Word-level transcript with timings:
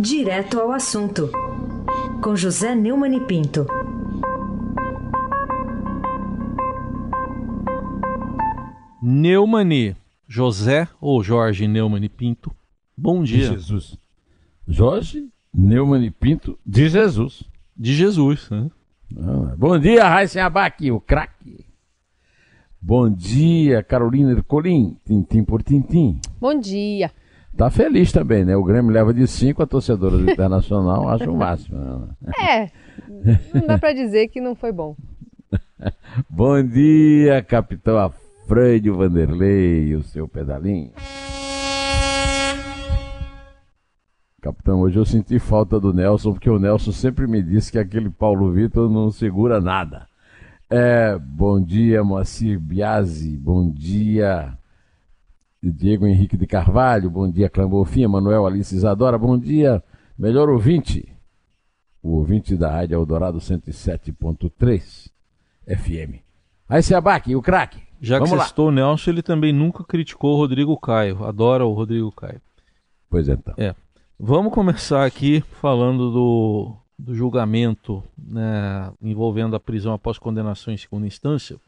Direto 0.00 0.60
ao 0.60 0.70
assunto, 0.70 1.28
com 2.22 2.36
José 2.36 2.72
Neumann 2.72 3.16
e 3.16 3.20
Pinto. 3.20 3.66
Neumani, 9.02 9.96
José 10.28 10.86
ou 11.00 11.20
Jorge 11.24 11.66
Neumann 11.66 12.04
e 12.04 12.08
Pinto, 12.08 12.54
bom 12.96 13.24
dia. 13.24 13.48
De 13.48 13.54
Jesus. 13.54 13.98
Jorge 14.68 15.28
Neumann 15.52 16.04
e 16.04 16.12
Pinto 16.12 16.56
de 16.64 16.88
Jesus. 16.88 17.42
De 17.76 17.92
Jesus, 17.92 18.48
né? 18.50 18.70
Ah, 19.16 19.56
bom 19.58 19.76
dia, 19.80 20.08
Raíssen 20.08 20.42
Abac, 20.42 20.88
o 20.92 21.00
craque. 21.00 21.66
Bom 22.80 23.10
dia, 23.10 23.82
Carolina 23.82 24.30
Ercolim, 24.30 24.96
tintim 25.04 25.42
por 25.42 25.60
tintim. 25.60 26.20
Bom 26.40 26.56
dia. 26.56 27.10
Tá 27.58 27.70
feliz 27.70 28.12
também, 28.12 28.44
né? 28.44 28.56
O 28.56 28.62
Grêmio 28.62 28.92
leva 28.92 29.12
de 29.12 29.26
5, 29.26 29.60
a 29.60 29.66
torcedora 29.66 30.16
do 30.16 30.30
Internacional 30.30 31.08
acha 31.08 31.28
o 31.28 31.36
máximo. 31.36 31.76
Né? 31.76 32.34
É, 32.40 32.70
não 33.52 33.66
dá 33.66 33.76
pra 33.76 33.92
dizer 33.92 34.28
que 34.28 34.40
não 34.40 34.54
foi 34.54 34.70
bom. 34.70 34.94
Bom 36.30 36.62
dia, 36.62 37.42
capitão 37.42 37.98
Afrânio 37.98 38.96
Vanderlei, 38.96 39.92
o 39.96 40.04
seu 40.04 40.28
pedalinho. 40.28 40.92
Capitão, 44.40 44.78
hoje 44.82 44.96
eu 44.96 45.04
senti 45.04 45.40
falta 45.40 45.80
do 45.80 45.92
Nelson, 45.92 46.34
porque 46.34 46.48
o 46.48 46.60
Nelson 46.60 46.92
sempre 46.92 47.26
me 47.26 47.42
disse 47.42 47.72
que 47.72 47.78
aquele 47.78 48.08
Paulo 48.08 48.52
Vitor 48.52 48.88
não 48.88 49.10
segura 49.10 49.60
nada. 49.60 50.06
É, 50.70 51.18
bom 51.18 51.60
dia, 51.60 52.04
Moacir 52.04 52.60
Biasi, 52.60 53.36
bom 53.36 53.68
dia, 53.68 54.56
Diego 55.62 56.06
Henrique 56.06 56.36
de 56.36 56.46
Carvalho, 56.46 57.10
bom 57.10 57.28
dia, 57.28 57.50
Clambofinha, 57.50 58.08
Manuel 58.08 58.46
Alice 58.46 58.74
Isadora, 58.74 59.18
bom 59.18 59.36
dia, 59.36 59.82
melhor 60.16 60.48
ouvinte, 60.48 61.12
o 62.02 62.16
ouvinte 62.16 62.56
da 62.56 62.70
Rádio 62.70 62.94
Eldorado 62.94 63.38
107.3 63.38 65.10
FM. 65.66 66.22
Aí 66.68 66.82
se 66.82 66.94
abaque, 66.94 67.34
o 67.34 67.42
craque. 67.42 67.82
Já 68.00 68.20
Vamos 68.20 68.52
que 68.52 68.60
o 68.60 68.70
Nelson, 68.70 69.10
ele 69.10 69.22
também 69.22 69.52
nunca 69.52 69.82
criticou 69.82 70.34
o 70.34 70.36
Rodrigo 70.36 70.78
Caio. 70.78 71.24
Adora 71.24 71.66
o 71.66 71.72
Rodrigo 71.72 72.12
Caio. 72.12 72.40
Pois 73.10 73.28
é, 73.28 73.32
então. 73.32 73.54
É. 73.56 73.74
Vamos 74.18 74.52
começar 74.52 75.04
aqui 75.04 75.40
falando 75.60 76.10
do, 76.12 76.76
do 76.96 77.14
julgamento 77.14 78.02
né, 78.16 78.92
envolvendo 79.02 79.56
a 79.56 79.60
prisão 79.60 79.92
após 79.92 80.18
condenação 80.18 80.72
em 80.72 80.76
segunda 80.76 81.06
instância. 81.06 81.58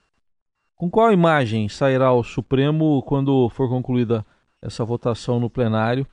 Com 0.80 0.88
qual 0.88 1.12
imagem 1.12 1.68
sairá 1.68 2.10
o 2.10 2.24
Supremo 2.24 3.02
quando 3.02 3.50
for 3.50 3.68
concluída 3.68 4.24
essa 4.62 4.82
votação 4.82 5.38
no 5.38 5.50
plenário, 5.50 6.06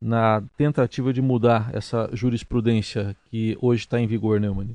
na 0.00 0.42
tentativa 0.56 1.12
de 1.12 1.20
mudar 1.20 1.68
essa 1.74 2.08
jurisprudência 2.14 3.14
que 3.26 3.58
hoje 3.60 3.82
está 3.82 4.00
em 4.00 4.06
vigor, 4.06 4.40
Neumann? 4.40 4.74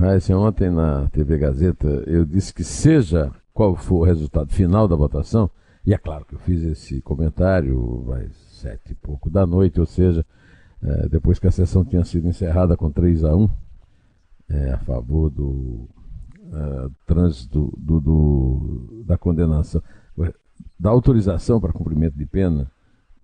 Raíssa, 0.00 0.36
ontem 0.36 0.68
na 0.68 1.08
TV 1.10 1.38
Gazeta 1.38 1.86
eu 2.08 2.24
disse 2.24 2.52
que 2.52 2.64
seja 2.64 3.30
qual 3.54 3.76
for 3.76 4.00
o 4.00 4.04
resultado 4.04 4.52
final 4.52 4.88
da 4.88 4.96
votação, 4.96 5.48
e 5.86 5.94
é 5.94 5.96
claro 5.96 6.24
que 6.24 6.34
eu 6.34 6.40
fiz 6.40 6.64
esse 6.64 7.00
comentário 7.00 8.04
às 8.14 8.34
sete 8.60 8.90
e 8.90 8.94
pouco 8.96 9.30
da 9.30 9.46
noite, 9.46 9.78
ou 9.78 9.86
seja, 9.86 10.26
eh, 10.82 11.08
depois 11.08 11.38
que 11.38 11.46
a 11.46 11.52
sessão 11.52 11.84
tinha 11.84 12.04
sido 12.04 12.26
encerrada 12.26 12.76
com 12.76 12.90
3 12.90 13.22
a 13.24 13.36
1 13.36 13.48
eh, 14.48 14.72
a 14.72 14.78
favor 14.78 15.30
do 15.30 15.88
eh, 16.52 16.88
trânsito 17.06 17.72
do, 17.76 18.00
do- 18.00 19.04
da 19.06 19.16
condenação, 19.16 19.82
da 20.78 20.90
autorização 20.90 21.60
para 21.60 21.72
cumprimento 21.72 22.16
de 22.16 22.26
pena 22.26 22.70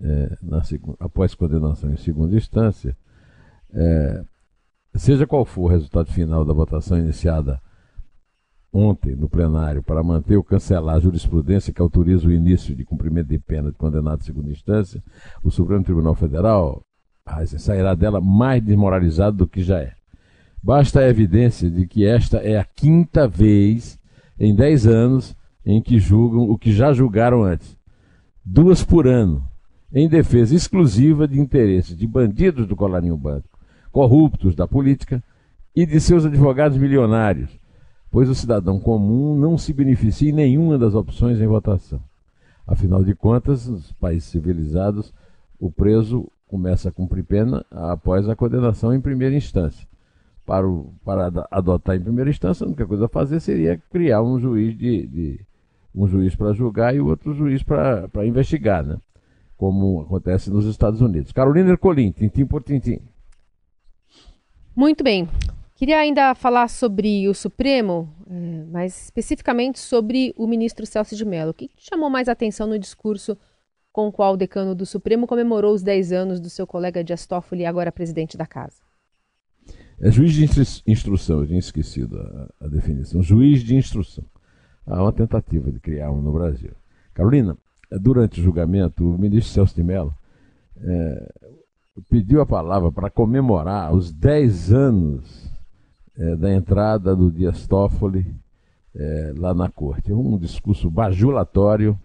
eh, 0.00 0.36
na 0.42 0.62
após 1.00 1.34
condenação 1.34 1.90
em 1.90 1.96
segunda 1.96 2.36
instância, 2.36 2.96
eh, 3.72 4.24
seja 4.94 5.26
qual 5.26 5.44
for 5.44 5.62
o 5.62 5.68
resultado 5.68 6.10
final 6.12 6.44
da 6.44 6.52
votação 6.52 6.98
iniciada 6.98 7.60
ontem 8.72 9.16
no 9.16 9.28
plenário 9.28 9.82
para 9.82 10.02
manter 10.02 10.36
ou 10.36 10.44
cancelar 10.44 10.96
a 10.96 11.00
jurisprudência 11.00 11.72
que 11.72 11.80
autoriza 11.80 12.28
o 12.28 12.32
início 12.32 12.76
de 12.76 12.84
cumprimento 12.84 13.28
de 13.28 13.38
pena 13.38 13.70
de 13.70 13.76
condenado 13.78 14.20
em 14.20 14.24
segunda 14.24 14.50
instância, 14.50 15.02
o 15.42 15.50
Supremo 15.50 15.82
Tribunal 15.82 16.14
Federal 16.14 16.82
sairá 17.58 17.94
dela 17.94 18.20
mais 18.20 18.62
desmoralizado 18.62 19.36
do 19.38 19.46
que 19.48 19.62
já 19.62 19.80
é. 19.80 19.95
Basta 20.66 20.98
a 20.98 21.08
evidência 21.08 21.70
de 21.70 21.86
que 21.86 22.04
esta 22.04 22.38
é 22.38 22.58
a 22.58 22.64
quinta 22.64 23.28
vez 23.28 24.00
em 24.36 24.52
dez 24.52 24.84
anos 24.84 25.36
em 25.64 25.80
que 25.80 26.00
julgam 26.00 26.50
o 26.50 26.58
que 26.58 26.72
já 26.72 26.92
julgaram 26.92 27.44
antes. 27.44 27.76
Duas 28.44 28.82
por 28.82 29.06
ano, 29.06 29.44
em 29.92 30.08
defesa 30.08 30.56
exclusiva 30.56 31.28
de 31.28 31.38
interesses 31.38 31.96
de 31.96 32.04
bandidos 32.04 32.66
do 32.66 32.74
colarinho 32.74 33.16
branco, 33.16 33.48
corruptos 33.92 34.56
da 34.56 34.66
política 34.66 35.22
e 35.72 35.86
de 35.86 36.00
seus 36.00 36.26
advogados 36.26 36.76
milionários, 36.76 37.60
pois 38.10 38.28
o 38.28 38.34
cidadão 38.34 38.80
comum 38.80 39.36
não 39.36 39.56
se 39.56 39.72
beneficia 39.72 40.30
em 40.30 40.34
nenhuma 40.34 40.76
das 40.76 40.96
opções 40.96 41.40
em 41.40 41.46
votação. 41.46 42.00
Afinal 42.66 43.04
de 43.04 43.14
contas, 43.14 43.68
nos 43.68 43.92
países 43.92 44.28
civilizados, 44.28 45.14
o 45.60 45.70
preso 45.70 46.28
começa 46.48 46.88
a 46.88 46.92
cumprir 46.92 47.22
pena 47.22 47.64
após 47.70 48.28
a 48.28 48.34
condenação 48.34 48.92
em 48.92 49.00
primeira 49.00 49.36
instância. 49.36 49.86
Para, 50.46 50.66
o- 50.66 50.94
para 51.04 51.26
ado- 51.26 51.44
adotar 51.50 51.96
em 51.96 52.00
primeira 52.00 52.30
instância, 52.30 52.64
a 52.64 52.68
única 52.68 52.86
coisa 52.86 53.06
a 53.06 53.08
fazer 53.08 53.40
seria 53.40 53.76
criar 53.90 54.22
um 54.22 54.38
juiz 54.38 54.76
de, 54.78 55.06
de- 55.06 55.40
um 55.94 56.06
juiz 56.06 56.36
para 56.36 56.52
julgar 56.52 56.94
e 56.94 57.00
outro 57.00 57.34
juiz 57.34 57.62
para 57.64 58.08
investigar, 58.24 58.84
né? 58.84 58.96
Como 59.56 60.02
acontece 60.02 60.48
nos 60.50 60.64
Estados 60.66 61.00
Unidos. 61.00 61.32
Carolina 61.32 61.70
Ercolim, 61.70 62.12
tintim 62.12 62.46
por 62.46 62.62
tintim. 62.62 63.00
Muito 64.74 65.02
bem. 65.02 65.28
Queria 65.74 65.98
ainda 65.98 66.34
falar 66.34 66.68
sobre 66.68 67.28
o 67.28 67.34
Supremo, 67.34 68.08
eh, 68.30 68.64
mas 68.70 69.04
especificamente 69.04 69.78
sobre 69.78 70.32
o 70.36 70.46
ministro 70.46 70.86
Celso 70.86 71.16
de 71.16 71.24
Mello. 71.24 71.50
O 71.50 71.54
que 71.54 71.70
chamou 71.76 72.08
mais 72.08 72.28
atenção 72.28 72.66
no 72.66 72.78
discurso 72.78 73.36
com 73.92 74.08
o 74.08 74.12
qual 74.12 74.34
o 74.34 74.36
decano 74.36 74.74
do 74.74 74.86
Supremo 74.86 75.26
comemorou 75.26 75.74
os 75.74 75.82
10 75.82 76.12
anos 76.12 76.40
do 76.40 76.48
seu 76.50 76.66
colega 76.66 77.02
Dias 77.02 77.26
Toffoli, 77.26 77.64
agora 77.66 77.90
presidente 77.90 78.36
da 78.36 78.46
casa? 78.46 78.85
É 80.00 80.10
juiz 80.10 80.32
de 80.34 80.44
instru- 80.44 80.82
instrução, 80.86 81.40
eu 81.40 81.46
tinha 81.46 81.58
esquecido 81.58 82.18
a, 82.18 82.66
a 82.66 82.68
definição. 82.68 83.22
Juiz 83.22 83.62
de 83.62 83.74
instrução. 83.76 84.24
Há 84.86 85.02
uma 85.02 85.12
tentativa 85.12 85.70
de 85.72 85.80
criar 85.80 86.10
um 86.10 86.20
no 86.20 86.32
Brasil. 86.32 86.70
Carolina, 87.14 87.56
eh, 87.90 87.98
durante 87.98 88.40
o 88.40 88.44
julgamento, 88.44 89.04
o 89.08 89.18
ministro 89.18 89.52
Celso 89.52 89.74
de 89.74 89.82
Mello 89.82 90.14
eh, 90.78 91.32
pediu 92.10 92.40
a 92.42 92.46
palavra 92.46 92.92
para 92.92 93.10
comemorar 93.10 93.92
os 93.94 94.12
10 94.12 94.72
anos 94.72 95.50
eh, 96.16 96.36
da 96.36 96.52
entrada 96.52 97.16
do 97.16 97.30
Dias 97.30 97.66
Toffoli 97.66 98.26
eh, 98.94 99.32
lá 99.36 99.54
na 99.54 99.70
corte. 99.70 100.12
Um 100.12 100.36
discurso 100.38 100.90
bajulatório, 100.90 101.98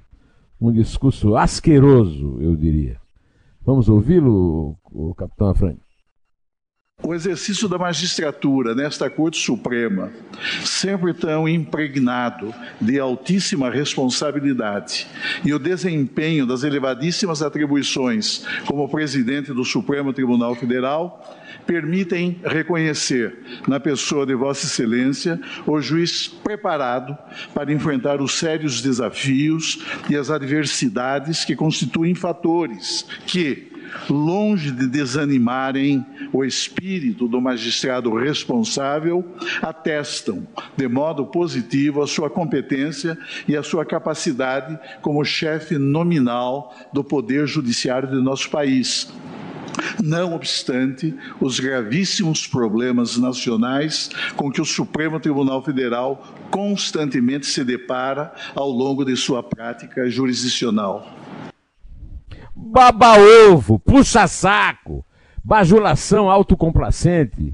um 0.59 0.71
discurso 0.71 1.35
asqueroso, 1.35 2.37
eu 2.39 2.55
diria. 2.55 2.97
Vamos 3.65 3.89
ouvi-lo, 3.89 4.75
capitão 5.17 5.49
Afrânio? 5.49 5.81
O 7.03 7.15
exercício 7.15 7.67
da 7.67 7.79
magistratura 7.79 8.75
nesta 8.75 9.09
Corte 9.09 9.37
Suprema, 9.37 10.11
sempre 10.63 11.13
tão 11.13 11.49
impregnado 11.49 12.53
de 12.79 12.99
altíssima 12.99 13.71
responsabilidade, 13.71 15.07
e 15.43 15.51
o 15.51 15.57
desempenho 15.57 16.45
das 16.45 16.63
elevadíssimas 16.63 17.41
atribuições 17.41 18.45
como 18.67 18.87
presidente 18.87 19.51
do 19.51 19.65
Supremo 19.65 20.13
Tribunal 20.13 20.53
Federal, 20.53 21.39
permitem 21.65 22.39
reconhecer 22.43 23.37
na 23.67 23.79
pessoa 23.79 24.25
de 24.25 24.35
Vossa 24.35 24.65
Excelência 24.65 25.39
o 25.65 25.81
juiz 25.81 26.27
preparado 26.27 27.17
para 27.53 27.73
enfrentar 27.73 28.21
os 28.21 28.33
sérios 28.33 28.81
desafios 28.81 29.79
e 30.09 30.15
as 30.15 30.29
adversidades 30.29 31.43
que 31.45 31.55
constituem 31.55 32.13
fatores 32.13 33.05
que, 33.25 33.70
longe 34.09 34.71
de 34.71 34.87
desanimarem 34.87 36.05
o 36.31 36.43
espírito 36.43 37.27
do 37.27 37.41
magistrado 37.41 38.13
responsável, 38.15 39.25
atestam 39.61 40.47
de 40.75 40.87
modo 40.87 41.25
positivo 41.25 42.01
a 42.01 42.07
sua 42.07 42.29
competência 42.29 43.17
e 43.47 43.55
a 43.55 43.63
sua 43.63 43.85
capacidade 43.85 44.77
como 45.01 45.23
chefe 45.23 45.77
nominal 45.77 46.75
do 46.93 47.03
Poder 47.03 47.47
Judiciário 47.47 48.09
de 48.09 48.21
nosso 48.21 48.49
país. 48.49 49.11
Não 50.01 50.33
obstante 50.33 51.15
os 51.39 51.59
gravíssimos 51.59 52.47
problemas 52.47 53.17
nacionais 53.17 54.09
com 54.35 54.51
que 54.51 54.61
o 54.61 54.65
Supremo 54.65 55.19
Tribunal 55.19 55.63
Federal 55.63 56.35
constantemente 56.49 57.45
se 57.45 57.63
depara 57.63 58.33
ao 58.53 58.69
longo 58.69 59.05
de 59.05 59.15
sua 59.15 59.41
prática 59.41 60.09
jurisdicional. 60.09 61.20
Baba-ovo, 62.71 63.77
puxa-saco, 63.77 65.05
bajulação 65.43 66.29
autocomplacente. 66.29 67.53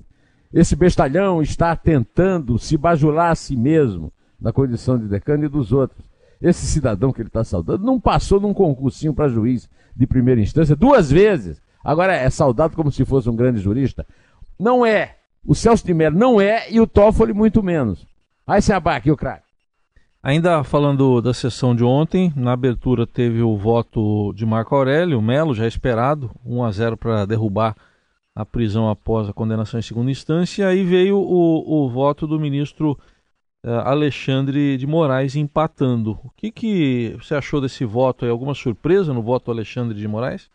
Esse 0.54 0.76
bestalhão 0.76 1.42
está 1.42 1.76
tentando 1.76 2.60
se 2.60 2.78
bajular 2.78 3.32
a 3.32 3.36
si 3.36 3.56
mesmo 3.56 4.14
na 4.40 4.54
condição 4.54 4.98
de 4.98 5.08
decano 5.08 5.46
e 5.46 5.50
dos 5.50 5.72
outros. 5.72 6.06
Esse 6.40 6.68
cidadão 6.68 7.12
que 7.12 7.20
ele 7.20 7.30
está 7.30 7.44
saudando 7.44 7.84
não 7.84 8.00
passou 8.00 8.40
num 8.40 8.54
concursinho 8.54 9.14
para 9.14 9.28
juiz 9.28 9.68
de 9.96 10.06
primeira 10.06 10.40
instância 10.40 10.76
duas 10.76 11.10
vezes. 11.10 11.60
Agora 11.84 12.14
é 12.14 12.30
saudado 12.30 12.76
como 12.76 12.92
se 12.92 13.04
fosse 13.04 13.28
um 13.28 13.36
grande 13.36 13.60
jurista. 13.60 14.06
Não 14.60 14.86
é. 14.86 15.16
O 15.44 15.56
Celso 15.56 15.86
de 15.86 15.94
Mello 15.94 16.18
não 16.18 16.40
é 16.40 16.72
e 16.72 16.80
o 16.80 16.86
Toffoli 16.86 17.34
muito 17.34 17.64
menos. 17.64 18.06
Aí 18.46 18.62
se 18.62 18.72
abaque 18.72 19.10
o 19.10 19.18
craque. 19.18 19.47
Ainda 20.22 20.64
falando 20.64 21.22
da 21.22 21.34
sessão 21.34 21.76
de 21.76 21.84
ontem, 21.84 22.34
na 22.36 22.54
abertura 22.54 23.06
teve 23.06 23.42
o 23.42 23.56
voto 23.56 24.34
de 24.34 24.46
Marco 24.46 24.76
Aurélio 24.76 25.22
Melo, 25.22 25.54
já 25.54 25.68
esperado, 25.68 26.32
1 26.44 26.64
a 26.64 26.72
0 26.72 26.98
para 26.98 27.26
derrubar 27.26 27.76
a 28.36 28.46
prisão 28.46 28.90
após 28.90 29.30
a 29.30 29.34
condenação 29.34 29.80
em 29.80 29.84
segunda 29.84 30.12
instância. 30.12 30.64
E 30.64 30.66
aí 30.66 30.84
veio 30.84 31.18
o, 31.18 31.86
o 31.86 31.90
voto 31.90 32.28
do 32.28 32.40
ministro 32.40 32.98
uh, 33.64 33.70
Alexandre 33.86 34.76
de 34.78 34.88
Moraes 34.88 35.36
empatando. 35.36 36.20
O 36.24 36.32
que, 36.36 36.52
que 36.52 37.16
você 37.22 37.36
achou 37.36 37.62
desse 37.62 37.86
voto? 37.86 38.26
Aí? 38.26 38.32
Alguma 38.32 38.54
surpresa 38.54 39.14
no 39.14 39.22
voto 39.22 39.46
do 39.46 39.52
Alexandre 39.52 39.98
de 39.98 40.08
Moraes? 40.08 40.50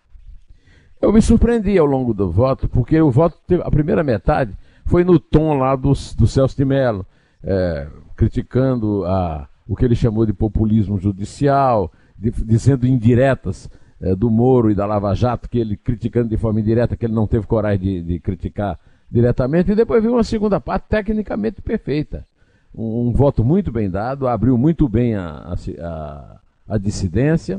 Eu 1.00 1.12
me 1.12 1.22
surpreendi 1.22 1.78
ao 1.78 1.86
longo 1.86 2.12
do 2.12 2.30
voto, 2.30 2.68
porque 2.68 3.00
o 3.00 3.10
voto, 3.10 3.36
teve, 3.46 3.62
a 3.64 3.70
primeira 3.70 4.04
metade, 4.04 4.56
foi 4.86 5.02
no 5.02 5.18
tom 5.18 5.54
lá 5.54 5.74
do, 5.74 5.92
do 6.16 6.26
Celso 6.26 6.56
de 6.56 6.64
Mello, 6.64 7.04
é, 7.42 7.88
criticando 8.14 9.04
a, 9.04 9.48
o 9.72 9.74
que 9.74 9.86
ele 9.86 9.94
chamou 9.94 10.26
de 10.26 10.34
populismo 10.34 10.98
judicial, 10.98 11.90
de, 12.14 12.30
dizendo 12.30 12.86
indiretas 12.86 13.70
é, 14.02 14.14
do 14.14 14.30
Moro 14.30 14.70
e 14.70 14.74
da 14.74 14.84
Lava 14.84 15.14
Jato, 15.14 15.48
que 15.48 15.58
ele 15.58 15.78
criticando 15.78 16.28
de 16.28 16.36
forma 16.36 16.60
indireta, 16.60 16.94
que 16.94 17.06
ele 17.06 17.14
não 17.14 17.26
teve 17.26 17.46
coragem 17.46 17.80
de, 17.80 18.02
de 18.02 18.20
criticar 18.20 18.78
diretamente, 19.10 19.72
e 19.72 19.74
depois 19.74 20.02
veio 20.02 20.14
uma 20.14 20.24
segunda 20.24 20.60
parte 20.60 20.88
tecnicamente 20.90 21.62
perfeita. 21.62 22.26
Um, 22.74 23.08
um 23.08 23.12
voto 23.12 23.42
muito 23.42 23.72
bem 23.72 23.88
dado, 23.88 24.28
abriu 24.28 24.58
muito 24.58 24.86
bem 24.86 25.14
a, 25.14 25.54
a, 25.80 26.40
a 26.68 26.76
dissidência, 26.76 27.58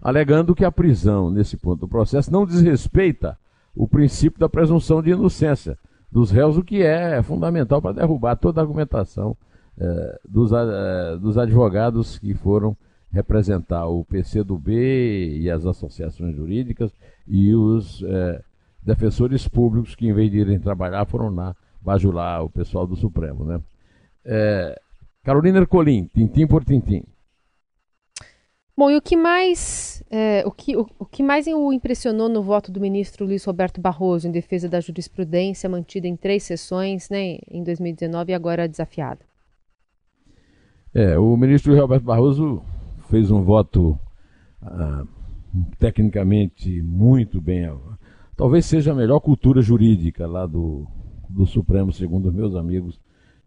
alegando 0.00 0.54
que 0.54 0.64
a 0.64 0.72
prisão, 0.72 1.30
nesse 1.30 1.58
ponto 1.58 1.80
do 1.80 1.88
processo, 1.88 2.32
não 2.32 2.46
desrespeita 2.46 3.38
o 3.76 3.86
princípio 3.86 4.40
da 4.40 4.48
presunção 4.48 5.02
de 5.02 5.10
inocência 5.10 5.76
dos 6.10 6.30
réus, 6.30 6.56
o 6.56 6.64
que 6.64 6.82
é 6.82 7.22
fundamental 7.22 7.82
para 7.82 7.96
derrubar 7.96 8.36
toda 8.36 8.58
a 8.58 8.64
argumentação 8.64 9.36
dos, 10.28 10.52
eh, 10.52 11.16
dos 11.20 11.36
advogados 11.36 12.18
que 12.18 12.34
foram 12.34 12.76
representar 13.12 13.86
o 13.86 14.04
PCdoB 14.04 15.38
e 15.40 15.50
as 15.50 15.64
associações 15.64 16.34
jurídicas 16.34 16.92
e 17.28 17.54
os 17.54 18.02
é, 18.02 18.42
defensores 18.82 19.46
públicos 19.46 19.94
que, 19.94 20.08
em 20.08 20.12
vez 20.12 20.30
de 20.32 20.38
irem 20.38 20.58
trabalhar, 20.58 21.06
foram 21.06 21.32
lá 21.32 21.54
bajular 21.80 22.42
o 22.42 22.50
pessoal 22.50 22.86
do 22.88 22.96
Supremo. 22.96 23.44
Né? 23.44 23.60
Carolina 25.22 25.58
Ercolim, 25.58 26.10
tintim 26.12 26.44
por 26.44 26.64
tintim. 26.64 27.04
Bom, 28.76 28.90
e 28.90 28.96
o 28.96 29.00
que 29.00 29.16
mais 29.16 30.02
o, 30.44 30.50
que, 30.50 30.76
o, 30.76 30.88
o, 30.98 31.06
que 31.06 31.22
mais 31.22 31.46
o 31.46 31.72
impressionou 31.72 32.28
no 32.28 32.42
voto 32.42 32.72
do 32.72 32.80
ministro 32.80 33.24
Luiz 33.24 33.44
Roberto 33.44 33.80
Barroso 33.80 34.26
em 34.26 34.32
defesa 34.32 34.68
da 34.68 34.80
jurisprudência 34.80 35.70
mantida 35.70 36.08
em 36.08 36.16
três 36.16 36.42
sessões, 36.42 37.08
né, 37.08 37.38
em 37.48 37.62
2019 37.62 38.32
e 38.32 38.34
agora 38.34 38.68
desafiada? 38.68 39.20
É, 40.94 41.18
o 41.18 41.36
ministro 41.36 41.76
Roberto 41.76 42.04
Barroso 42.04 42.62
fez 43.10 43.28
um 43.28 43.42
voto 43.42 43.98
ah, 44.62 45.04
tecnicamente 45.76 46.80
muito 46.82 47.40
bem. 47.40 47.68
Talvez 48.36 48.64
seja 48.64 48.92
a 48.92 48.94
melhor 48.94 49.18
cultura 49.18 49.60
jurídica 49.60 50.24
lá 50.24 50.46
do, 50.46 50.86
do 51.28 51.46
Supremo, 51.46 51.92
segundo 51.92 52.32
meus 52.32 52.54
amigos 52.54 53.00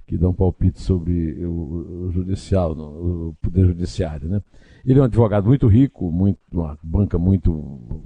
que 0.06 0.18
dão 0.18 0.34
palpite 0.34 0.82
sobre 0.82 1.46
o, 1.46 2.08
o 2.08 2.12
judicial, 2.12 2.74
o 2.74 3.34
poder 3.42 3.66
judiciário, 3.66 4.28
né? 4.28 4.42
Ele 4.86 5.00
é 5.00 5.02
um 5.02 5.06
advogado 5.06 5.48
muito 5.48 5.68
rico, 5.68 6.12
muito, 6.12 6.40
uma 6.52 6.78
banca 6.84 7.18
muito 7.18 8.04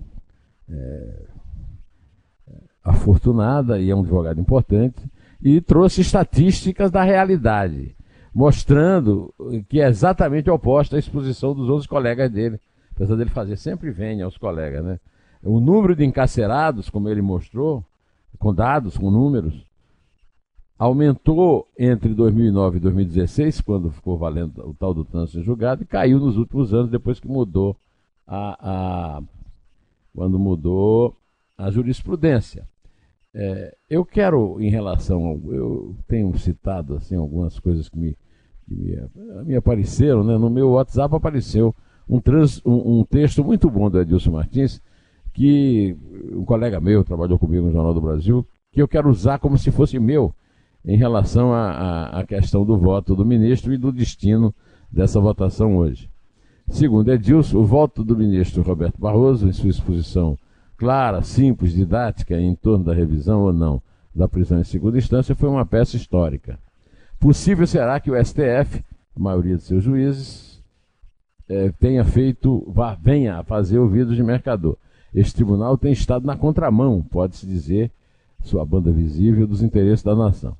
é, 0.70 1.26
afortunada 2.84 3.80
e 3.80 3.90
é 3.90 3.96
um 3.96 4.02
advogado 4.02 4.40
importante 4.40 5.04
e 5.42 5.62
trouxe 5.62 6.02
estatísticas 6.02 6.92
da 6.92 7.04
realidade 7.04 7.96
mostrando 8.34 9.34
que 9.68 9.82
é 9.82 9.88
exatamente 9.88 10.50
oposta 10.50 10.96
à 10.96 11.00
exposição 11.00 11.54
dos 11.54 11.70
outros 11.70 11.88
colegas 11.88 12.30
dele. 12.32 12.60
Apesar 12.96 13.16
dele 13.16 13.30
fazer 13.30 13.58
sempre 13.58 13.92
vem 13.92 14.22
aos 14.22 14.38
colegas, 14.38 14.84
né? 14.84 15.00
O 15.44 15.60
número 15.60 15.96
de 15.96 16.06
encarcerados, 16.06 16.90
como 16.90 17.10
ele 17.10 17.22
mostrou, 17.22 17.84
com 18.38 18.54
dados, 18.54 18.98
com 18.98 19.10
números, 19.10 19.66
aumentou 20.78 21.68
entre 21.78 22.14
2009 22.14 22.78
e 22.78 22.80
2016, 22.80 23.62
quando 23.62 23.92
ficou 23.92 24.18
valendo 24.18 24.68
o 24.68 24.74
tal 24.74 24.94
do 24.94 25.04
trânsito 25.04 25.44
julgado, 25.44 25.84
e 25.84 25.86
caiu 25.86 26.20
nos 26.20 26.38
últimos 26.38 26.74
anos, 26.74 26.90
depois 26.90 27.20
que 27.20 27.28
mudou 27.28 27.76
a, 28.28 29.18
a 29.18 29.22
quando 30.14 30.38
mudou 30.38 31.16
a 31.58 31.70
jurisprudência. 31.72 32.68
É, 33.34 33.76
eu 33.90 34.04
quero, 34.04 34.60
em 34.60 34.70
relação 34.70 35.26
ao, 35.26 35.54
eu 35.54 35.96
tenho 36.08 36.38
citado 36.38 36.96
assim 36.96 37.16
algumas 37.16 37.58
coisas 37.60 37.88
que 37.88 37.98
me, 37.98 38.18
que 38.66 38.76
me, 38.76 38.98
me 39.46 39.56
apareceram, 39.56 40.24
né? 40.24 40.38
no 40.38 40.50
meu 40.50 40.72
WhatsApp 40.72 41.16
apareceu 41.16 41.74
um, 42.10 42.20
trans, 42.20 42.62
um, 42.66 43.00
um, 43.00 43.06
texto 43.06 43.44
muito 43.44 43.70
bom 43.70 43.90
do 43.90 44.02
Edilson 44.02 44.32
Martins, 44.32 44.82
que 45.34 45.96
um 46.34 46.44
colega 46.44 46.82
meu 46.82 47.06
trabalhou 47.06 47.40
comigo 47.40 47.68
no 47.68 47.72
Jornal 47.72 47.94
do 47.94 48.02
Brasil, 48.02 48.46
que 48.72 48.82
eu 48.82 48.88
quero 48.88 49.10
usar 49.10 49.40
como 49.40 49.58
se 49.58 49.72
fosse 49.72 49.98
meu 49.98 50.36
em 50.84 50.98
relação 50.98 51.54
à 51.54 52.24
questão 52.28 52.66
do 52.66 52.78
voto 52.78 53.16
do 53.16 53.26
ministro 53.26 53.72
e 53.72 53.78
do 53.78 53.92
destino 53.92 54.54
dessa 54.92 55.20
votação 55.22 55.78
hoje. 55.78 56.10
Segundo 56.68 57.12
Edilson, 57.12 57.60
o 57.60 57.64
voto 57.64 58.04
do 58.04 58.18
ministro 58.18 58.64
Roberto 58.64 59.00
Barroso, 59.00 59.48
em 59.48 59.54
sua 59.54 59.70
exposição 59.70 60.38
clara, 60.82 61.22
simples, 61.22 61.74
didática 61.74 62.36
em 62.42 62.56
torno 62.56 62.84
da 62.84 62.92
revisão 62.92 63.42
ou 63.42 63.54
não 63.54 63.80
da 64.16 64.28
prisão 64.28 64.60
em 64.60 64.64
segunda 64.64 64.98
instância 64.98 65.36
foi 65.36 65.48
uma 65.48 65.64
peça 65.64 65.96
histórica. 65.96 66.58
Possível 67.20 67.68
será 67.68 68.00
que 68.00 68.10
o 68.10 68.26
STF, 68.26 68.84
a 69.16 69.20
maioria 69.20 69.58
de 69.58 69.62
seus 69.62 69.84
juízes, 69.84 70.60
é, 71.48 71.70
tenha 71.80 72.04
feito, 72.04 72.66
vá, 72.68 72.96
venha 72.96 73.38
a 73.38 73.44
fazer 73.44 73.78
ouvidos 73.78 74.16
de 74.16 74.24
mercador. 74.24 74.76
Este 75.14 75.36
tribunal 75.36 75.78
tem 75.78 75.92
estado 75.92 76.26
na 76.26 76.36
contramão, 76.36 77.06
pode-se 77.12 77.46
dizer, 77.46 77.92
sua 78.44 78.66
banda 78.66 78.92
visível 78.92 79.46
dos 79.46 79.62
interesses 79.62 80.04
da 80.04 80.16
nação. 80.16 80.58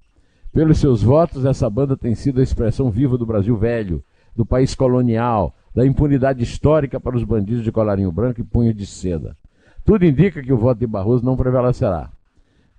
Pelos 0.54 0.78
seus 0.78 1.02
votos, 1.02 1.46
essa 1.46 1.68
banda 1.68 1.98
tem 1.98 2.14
sido 2.14 2.42
a 2.42 2.44
expressão 2.44 2.92
viva 2.92 3.18
do 3.18 3.26
Brasil 3.26 3.58
velho, 3.58 4.04
do 4.36 4.46
país 4.46 4.76
colonial, 4.76 5.56
da 5.74 5.84
impunidade 5.84 6.44
histórica 6.44 7.00
para 7.00 7.18
os 7.18 7.24
bandidos 7.24 7.64
de 7.64 7.72
colarinho 7.72 8.12
branco 8.12 8.40
e 8.40 8.44
punho 8.44 8.72
de 8.72 8.86
seda. 8.86 9.36
Tudo 9.84 10.06
indica 10.06 10.42
que 10.42 10.54
o 10.54 10.58
voto 10.58 10.80
de 10.80 10.88
Barroso 10.88 11.26
não 11.26 11.36
prevalecerá. 11.36 12.10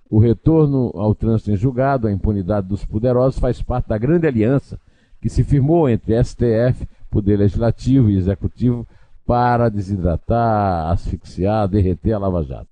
O 0.09 0.19
retorno 0.19 0.91
ao 0.95 1.15
trânsito 1.15 1.51
em 1.51 1.55
julgado, 1.55 2.07
a 2.07 2.11
impunidade 2.11 2.67
dos 2.67 2.85
poderosos, 2.85 3.39
faz 3.39 3.61
parte 3.61 3.89
da 3.89 3.97
grande 3.97 4.27
aliança 4.27 4.79
que 5.21 5.29
se 5.29 5.43
firmou 5.43 5.89
entre 5.89 6.21
STF, 6.23 6.87
Poder 7.09 7.37
Legislativo 7.37 8.09
e 8.09 8.17
Executivo 8.17 8.85
para 9.25 9.69
desidratar, 9.69 10.91
asfixiar, 10.91 11.67
derreter 11.67 12.13
a 12.13 12.19
Lava 12.19 12.43
Jato. 12.43 12.67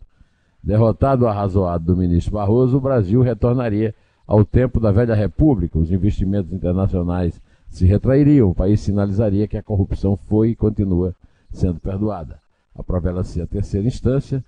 Derrotado 0.63 1.25
o 1.25 1.27
arrazoado 1.27 1.85
do 1.85 1.97
ministro 1.97 2.33
Barroso, 2.33 2.77
o 2.77 2.81
Brasil 2.81 3.21
retornaria 3.21 3.95
ao 4.27 4.45
tempo 4.45 4.79
da 4.79 4.91
velha 4.91 5.15
República. 5.15 5.79
Os 5.79 5.91
investimentos 5.91 6.53
internacionais 6.53 7.41
se 7.69 7.85
retrairiam, 7.85 8.49
o 8.49 8.55
país 8.55 8.81
sinalizaria 8.81 9.47
que 9.47 9.57
a 9.57 9.63
corrupção 9.63 10.17
foi 10.27 10.49
e 10.49 10.55
continua 10.55 11.15
sendo 11.51 11.79
perdoada. 11.79 12.37
Aprova-se 12.75 13.41
a 13.41 13.47
terceira 13.47 13.87
instância, 13.87 14.43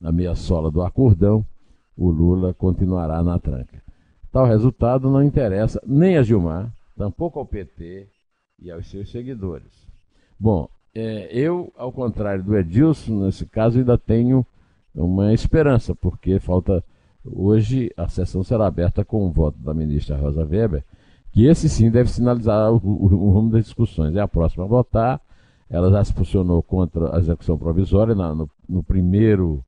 na 0.00 0.12
meia 0.12 0.34
sola 0.34 0.70
do 0.70 0.82
acordão, 0.82 1.44
o 1.96 2.10
Lula 2.10 2.52
continuará 2.54 3.22
na 3.22 3.38
tranca. 3.38 3.82
Tal 4.30 4.46
resultado 4.46 5.10
não 5.10 5.22
interessa 5.22 5.80
nem 5.86 6.18
a 6.18 6.22
Gilmar, 6.22 6.70
tampouco 6.96 7.38
ao 7.38 7.46
PT 7.46 8.06
e 8.60 8.70
aos 8.70 8.86
seus 8.90 9.10
seguidores. 9.10 9.86
Bom, 10.38 10.68
é, 10.94 11.28
eu, 11.32 11.72
ao 11.76 11.90
contrário 11.90 12.44
do 12.44 12.56
Edilson, 12.56 13.24
nesse 13.24 13.46
caso, 13.46 13.78
ainda 13.78 13.98
tenho 13.98 14.46
uma 14.94 15.32
esperança, 15.32 15.94
porque 15.94 16.38
falta. 16.38 16.82
Hoje 17.28 17.90
a 17.96 18.08
sessão 18.08 18.44
será 18.44 18.68
aberta 18.68 19.04
com 19.04 19.26
o 19.26 19.32
voto 19.32 19.58
da 19.58 19.74
ministra 19.74 20.16
Rosa 20.16 20.44
Weber, 20.44 20.84
que 21.32 21.44
esse 21.46 21.68
sim 21.68 21.90
deve 21.90 22.08
sinalizar 22.08 22.72
o, 22.72 22.76
o, 22.76 23.04
o 23.04 23.30
rumo 23.30 23.50
das 23.50 23.64
discussões. 23.64 24.14
É 24.14 24.20
a 24.20 24.28
próxima 24.28 24.64
a 24.64 24.68
votar 24.68 25.20
ela 25.70 25.90
já 25.90 26.04
se 26.04 26.12
posicionou 26.12 26.62
contra 26.62 27.14
a 27.16 27.18
execução 27.18 27.58
provisória 27.58 28.14
na, 28.14 28.34
no, 28.34 28.48
no, 28.68 28.82
primeiro 28.82 29.64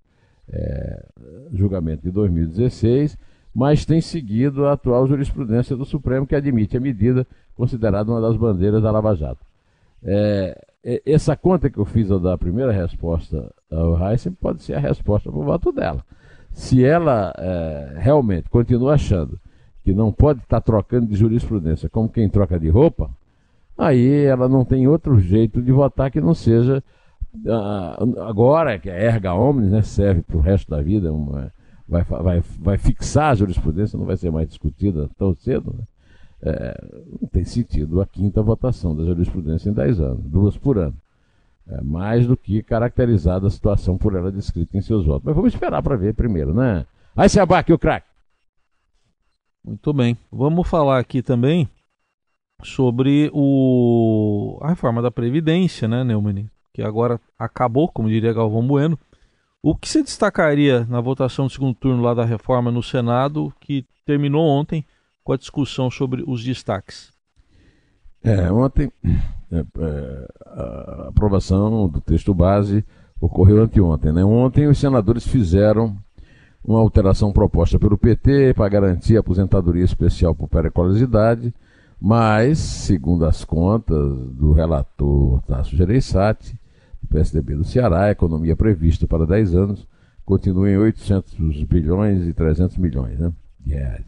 é, 0.49 1.05
julgamento 1.53 2.03
de 2.03 2.11
2016, 2.11 3.19
mas 3.55 3.85
tem 3.85 4.01
seguido 4.01 4.67
a 4.67 4.73
atual 4.73 5.07
jurisprudência 5.07 5.77
do 5.77 5.85
Supremo 5.85 6.27
que 6.27 6.37
admite 6.37 6.77
a 6.77 6.81
medida 6.81 7.27
considerada 7.57 8.11
uma 8.11 8.21
das 8.21 8.37
bandeiras 8.37 8.83
da 8.83 8.91
Lava 8.91 9.15
Jato. 9.17 9.41
É, 10.03 10.57
essa 11.05 11.37
conta 11.37 11.69
que 11.69 11.79
eu 11.79 11.85
fiz 11.85 12.09
da 12.09 12.39
primeira 12.39 12.71
resposta 12.71 13.53
ao 13.71 13.99
Heisen 14.01 14.33
pode 14.33 14.63
ser 14.63 14.75
a 14.75 14.81
resposta 14.81 15.31
para 15.31 15.41
o 15.41 15.45
voto 15.45 15.73
dela. 15.73 16.05
Se 16.53 16.85
ela 16.85 17.35
é, 17.37 17.95
realmente 17.99 18.49
continua 18.49 18.95
achando 18.95 19.39
que 19.83 19.93
não 19.93 20.13
pode 20.13 20.41
estar 20.41 20.61
trocando 20.61 21.07
de 21.07 21.17
jurisprudência 21.17 21.89
como 21.89 22.09
quem 22.09 22.29
troca 22.29 22.59
de 22.59 22.69
roupa, 22.69 23.11
aí 23.79 24.25
ela 24.25 24.49
não 24.49 24.65
tem 24.65 24.89
outro 24.89 25.19
jeito 25.21 25.63
de 25.63 25.73
votar 25.73 26.11
que 26.11 26.21
não 26.21 26.35
seja 26.35 26.83
agora 28.27 28.79
que 28.79 28.91
a 28.91 28.95
erga 28.95 29.35
omnes 29.35 29.71
né, 29.71 29.83
serve 29.83 30.23
para 30.23 30.37
o 30.37 30.41
resto 30.41 30.71
da 30.71 30.83
vida, 30.83 31.13
uma, 31.13 31.53
vai, 31.87 32.03
vai, 32.03 32.43
vai 32.59 32.79
fixar 32.79 33.33
a 33.33 33.35
jurisprudência, 33.35 33.99
não 33.99 34.07
vai 34.07 34.17
ser 34.17 34.31
mais 34.31 34.49
discutida 34.49 35.09
tão 35.17 35.35
cedo, 35.35 35.75
né? 35.77 35.85
é, 36.43 36.89
não 37.21 37.29
tem 37.29 37.45
sentido 37.45 38.01
a 38.01 38.07
quinta 38.07 38.43
votação 38.43 38.95
da 38.95 39.05
jurisprudência 39.05 39.71
em 39.71 39.73
10 39.73 40.01
anos, 40.01 40.25
duas 40.25 40.57
por 40.57 40.79
ano. 40.79 40.97
É, 41.67 41.83
mais 41.83 42.27
do 42.27 42.35
que 42.35 42.63
caracterizada 42.63 43.47
a 43.47 43.51
situação 43.51 43.99
por 43.99 44.15
ela 44.15 44.33
descrita 44.33 44.77
em 44.77 44.81
seus 44.81 45.05
votos. 45.05 45.25
Mas 45.25 45.35
vamos 45.35 45.53
esperar 45.53 45.83
para 45.83 45.97
ver 45.97 46.15
primeiro, 46.15 46.55
né? 46.55 46.87
Aí 47.15 47.29
se 47.29 47.39
abaque 47.39 47.73
o 47.73 47.79
craque. 47.79 48.07
Muito 49.63 49.93
bem. 49.93 50.17
Vamos 50.33 50.67
falar 50.67 50.99
aqui 50.99 51.21
também 51.21 51.69
sobre 52.63 53.31
o... 53.33 54.59
a 54.63 54.71
reforma 54.71 55.01
da 55.01 55.11
Previdência, 55.11 55.87
né, 55.87 56.03
Neumann? 56.05 56.49
Que 56.73 56.83
agora 56.83 57.21
acabou, 57.39 57.89
como 57.89 58.09
diria 58.09 58.33
Galvão 58.33 58.67
Bueno. 58.67 58.99
O 59.63 59.75
que 59.75 59.89
se 59.89 60.03
destacaria 60.03 60.87
na 60.89 61.01
votação 61.01 61.47
do 61.47 61.53
segundo 61.53 61.75
turno 61.75 62.03
lá 62.03 62.15
da 62.15 62.25
reforma 62.25 62.71
no 62.71 62.83
Senado, 62.83 63.53
que 63.61 63.85
terminou 64.07 64.47
ontem 64.47 64.85
com 65.25 65.33
a 65.33 65.37
discussão 65.37 65.91
sobre 65.91 66.23
os 66.27 66.43
destaques? 66.43 67.11
É, 68.23 68.51
ontem 68.51 68.91
é, 69.53 69.59
é, 69.59 70.29
a 70.47 71.09
aprovação 71.09 71.89
do 71.89 72.01
texto 72.01 72.33
base 72.35 72.85
ocorreu 73.21 73.63
anteontem. 73.63 74.13
Né? 74.13 74.25
Ontem 74.25 74.67
os 74.67 74.79
senadores 74.79 75.27
fizeram 75.27 75.97
uma 76.65 76.81
alteração 76.81 77.33
proposta 77.33 77.79
pelo 77.79 77.97
PT 77.97 78.55
para 78.55 78.69
garantir 78.69 79.17
a 79.17 79.21
aposentadoria 79.21 79.85
especial 79.85 80.35
por 80.35 80.49
periculosidade, 80.49 81.55
mas, 82.01 82.59
segundo 82.59 83.25
as 83.25 83.45
contas 83.45 84.17
do 84.35 84.53
relator 84.53 85.43
Tasso 85.43 85.77
Gereissati, 85.77 86.59
do 87.03 87.09
PSDB 87.09 87.57
do 87.57 87.65
Ceará, 87.65 88.05
a 88.05 88.11
economia 88.11 88.55
prevista 88.55 89.07
para 89.07 89.27
10 89.27 89.55
anos 89.55 89.87
continua 90.25 90.71
em 90.71 90.77
800 90.77 91.65
bilhões 91.65 92.27
e 92.27 92.33
300 92.33 92.77
milhões 92.77 93.19
né, 93.19 93.33
de 93.61 93.75
reais. 93.75 94.05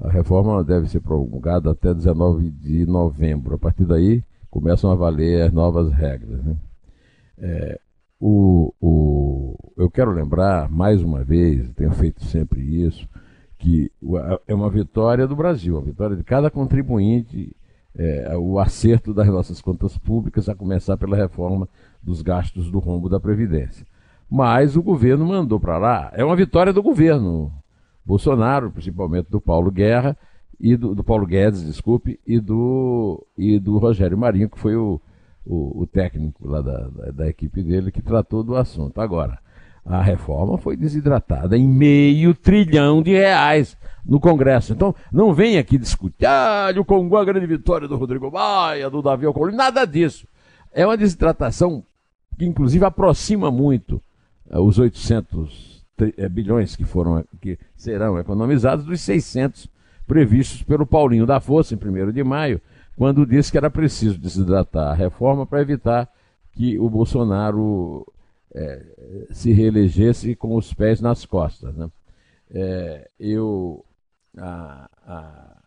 A 0.00 0.10
reforma 0.10 0.64
deve 0.64 0.88
ser 0.88 1.00
promulgada 1.00 1.70
até 1.70 1.92
19 1.92 2.50
de 2.50 2.86
novembro. 2.86 3.54
A 3.54 3.58
partir 3.58 3.84
daí, 3.84 4.22
começam 4.50 4.90
a 4.90 4.94
valer 4.94 5.42
as 5.42 5.52
novas 5.52 5.92
regras. 5.92 6.42
Né? 6.44 6.56
É, 7.38 7.80
o, 8.20 8.72
o, 8.80 9.56
eu 9.76 9.90
quero 9.90 10.12
lembrar, 10.12 10.70
mais 10.70 11.02
uma 11.02 11.22
vez, 11.24 11.68
tenho 11.74 11.90
feito 11.92 12.24
sempre 12.24 12.60
isso, 12.60 13.08
que 13.62 13.92
é 14.48 14.52
uma 14.52 14.68
vitória 14.68 15.24
do 15.24 15.36
Brasil, 15.36 15.78
a 15.78 15.80
vitória 15.80 16.16
de 16.16 16.24
cada 16.24 16.50
contribuinte, 16.50 17.54
é, 17.96 18.36
o 18.36 18.58
acerto 18.58 19.14
das 19.14 19.28
nossas 19.28 19.60
contas 19.60 19.96
públicas, 19.96 20.48
a 20.48 20.54
começar 20.54 20.96
pela 20.96 21.16
reforma 21.16 21.68
dos 22.02 22.22
gastos 22.22 22.72
do 22.72 22.80
rombo 22.80 23.08
da 23.08 23.20
Previdência. 23.20 23.86
Mas 24.28 24.74
o 24.74 24.82
governo 24.82 25.24
mandou 25.24 25.60
para 25.60 25.78
lá, 25.78 26.10
é 26.12 26.24
uma 26.24 26.34
vitória 26.34 26.72
do 26.72 26.82
governo 26.82 27.52
Bolsonaro, 28.04 28.72
principalmente 28.72 29.30
do 29.30 29.40
Paulo 29.40 29.70
Guerra, 29.70 30.18
e 30.58 30.76
do, 30.76 30.92
do 30.92 31.04
Paulo 31.04 31.24
Guedes, 31.24 31.64
desculpe, 31.64 32.18
e 32.26 32.40
do, 32.40 33.24
e 33.38 33.60
do 33.60 33.78
Rogério 33.78 34.18
Marinho, 34.18 34.50
que 34.50 34.58
foi 34.58 34.74
o, 34.74 35.00
o, 35.46 35.82
o 35.82 35.86
técnico 35.86 36.48
lá 36.48 36.60
da, 36.60 36.88
da, 36.88 37.10
da 37.12 37.28
equipe 37.28 37.62
dele 37.62 37.92
que 37.92 38.02
tratou 38.02 38.42
do 38.42 38.56
assunto. 38.56 39.00
Agora, 39.00 39.38
a 39.84 40.00
reforma 40.00 40.56
foi 40.56 40.76
desidratada 40.76 41.56
em 41.56 41.66
meio 41.66 42.34
trilhão 42.34 43.02
de 43.02 43.10
reais 43.10 43.76
no 44.04 44.20
Congresso. 44.20 44.72
Então, 44.72 44.94
não 45.12 45.34
vem 45.34 45.58
aqui 45.58 45.76
discutir, 45.76 46.26
ah, 46.26 46.72
o 46.76 46.84
Congo, 46.84 47.16
a 47.16 47.24
grande 47.24 47.46
vitória 47.46 47.88
do 47.88 47.96
Rodrigo 47.96 48.30
Maia, 48.30 48.88
do 48.88 49.02
Davi 49.02 49.26
Alcolumbre, 49.26 49.56
nada 49.56 49.84
disso. 49.84 50.26
É 50.72 50.86
uma 50.86 50.96
desidratação 50.96 51.84
que, 52.38 52.44
inclusive, 52.44 52.84
aproxima 52.84 53.50
muito 53.50 54.00
uh, 54.50 54.60
os 54.60 54.78
800 54.78 55.84
uh, 56.00 56.30
bilhões 56.30 56.76
que, 56.76 56.84
foram, 56.84 57.24
que 57.40 57.58
serão 57.76 58.18
economizados 58.18 58.84
dos 58.84 59.00
600 59.00 59.68
previstos 60.06 60.62
pelo 60.62 60.86
Paulinho 60.86 61.26
da 61.26 61.40
Força, 61.40 61.74
em 61.74 61.78
1 61.78 62.12
de 62.12 62.24
maio, 62.24 62.60
quando 62.96 63.26
disse 63.26 63.50
que 63.50 63.58
era 63.58 63.70
preciso 63.70 64.18
desidratar 64.18 64.92
a 64.92 64.94
reforma 64.94 65.46
para 65.46 65.60
evitar 65.60 66.08
que 66.52 66.78
o 66.78 66.88
Bolsonaro 66.88 68.06
é, 68.54 69.26
se 69.30 69.52
reelegesse 69.52 70.34
com 70.34 70.56
os 70.56 70.72
pés 70.72 71.00
nas 71.00 71.24
costas. 71.24 71.74
Né? 71.76 71.90
É, 72.50 73.10
eu, 73.18 73.84
a, 74.36 74.88
a, 75.06 75.62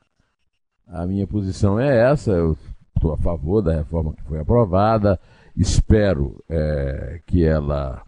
a, 0.88 1.08
minha 1.08 1.26
posição 1.26 1.80
é 1.80 2.12
essa, 2.12 2.32
eu 2.32 2.58
estou 2.96 3.14
a 3.14 3.18
favor 3.18 3.62
da 3.62 3.76
reforma 3.76 4.14
que 4.14 4.24
foi 4.24 4.40
aprovada, 4.40 5.20
espero 5.58 6.44
é, 6.50 7.22
que 7.26 7.44
ela 7.44 8.04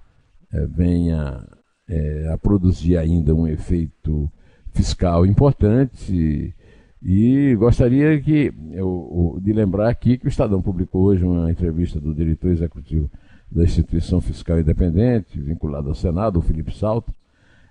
é, 0.54 0.66
venha 0.68 1.44
é, 1.88 2.30
a 2.32 2.38
produzir 2.38 2.98
ainda 2.98 3.34
um 3.34 3.48
efeito 3.48 4.32
fiscal 4.74 5.26
importante 5.26 6.54
e 7.02 7.56
gostaria 7.56 8.20
que 8.22 8.54
eu, 8.72 9.40
de 9.42 9.54
lembrar 9.54 9.90
aqui 9.90 10.18
que 10.18 10.26
o 10.26 10.30
Estadão 10.30 10.62
publicou 10.62 11.04
hoje 11.04 11.24
uma 11.24 11.50
entrevista 11.50 12.00
do 12.00 12.14
diretor 12.14 12.52
executivo 12.52 13.10
da 13.52 13.64
instituição 13.64 14.20
fiscal 14.20 14.60
independente, 14.60 15.40
vinculada 15.40 15.88
ao 15.88 15.96
Senado, 15.96 16.40
o 16.40 16.42
Felipe 16.42 16.76
Salto, 16.76 17.14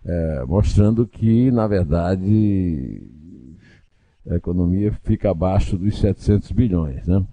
é, 0.04 0.44
mostrando 0.46 1.06
que, 1.06 1.50
na 1.50 1.66
verdade, 1.66 3.02
a 4.28 4.36
economia 4.36 4.92
fica 5.02 5.30
abaixo 5.30 5.76
dos 5.76 5.98
700 5.98 6.50
bilhões. 6.52 7.06
Né? 7.06 7.24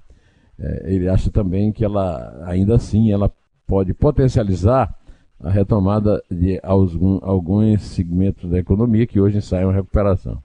É, 0.59 0.93
ele 0.93 1.07
acha 1.07 1.31
também 1.31 1.71
que 1.71 1.85
ela, 1.85 2.43
ainda 2.45 2.75
assim, 2.75 3.11
ela 3.11 3.31
pode 3.65 3.93
potencializar 3.93 4.93
a 5.39 5.49
retomada 5.49 6.23
de 6.29 6.59
algum, 6.63 7.19
alguns 7.21 7.81
segmentos 7.81 8.49
da 8.49 8.59
economia 8.59 9.05
que 9.05 9.19
hoje 9.19 9.39
a 9.39 9.71
recuperação. 9.71 10.41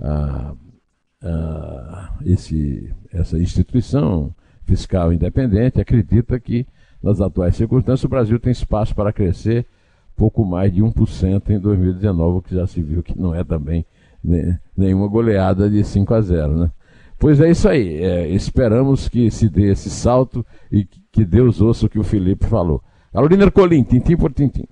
Ah, 0.00 0.54
ah, 1.22 2.16
esse, 2.24 2.92
essa 3.12 3.38
instituição 3.38 4.34
fiscal 4.64 5.12
independente 5.12 5.80
acredita 5.80 6.38
que 6.40 6.66
nas 7.02 7.20
atuais 7.20 7.56
circunstâncias, 7.56 8.04
o 8.04 8.08
Brasil 8.08 8.38
tem 8.38 8.52
espaço 8.52 8.94
para 8.94 9.12
crescer 9.12 9.66
pouco 10.16 10.44
mais 10.44 10.72
de 10.72 10.82
1% 10.82 11.50
em 11.50 11.60
2019, 11.60 12.38
o 12.38 12.42
que 12.42 12.54
já 12.54 12.66
se 12.66 12.82
viu 12.82 13.02
que 13.02 13.16
não 13.16 13.34
é 13.34 13.44
também 13.44 13.84
né, 14.24 14.58
nenhuma 14.76 15.06
goleada 15.06 15.68
de 15.68 15.84
5 15.84 16.14
a 16.14 16.20
0. 16.20 16.58
Né? 16.58 16.70
Pois 17.18 17.40
é 17.40 17.50
isso 17.50 17.68
aí. 17.68 18.02
É, 18.02 18.28
esperamos 18.28 19.08
que 19.08 19.30
se 19.30 19.48
dê 19.48 19.70
esse 19.70 19.90
salto 19.90 20.44
e 20.72 20.84
que 21.12 21.24
Deus 21.24 21.60
ouça 21.60 21.86
o 21.86 21.88
que 21.88 21.98
o 21.98 22.04
Felipe 22.04 22.46
falou. 22.46 22.82
Carolina 23.12 23.44
Ercolim, 23.44 23.84
tintim 23.84 24.16
por 24.16 24.32
tintim. 24.32 24.64